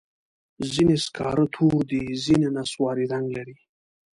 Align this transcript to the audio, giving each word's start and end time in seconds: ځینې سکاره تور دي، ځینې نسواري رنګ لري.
ځینې 0.71 0.95
سکاره 1.05 1.45
تور 1.53 1.81
دي، 1.89 2.03
ځینې 2.23 2.47
نسواري 2.55 3.05
رنګ 3.13 3.25
لري. 3.37 3.57